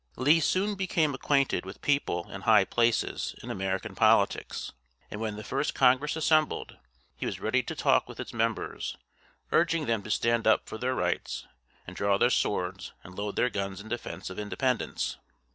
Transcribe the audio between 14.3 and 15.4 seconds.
of independence.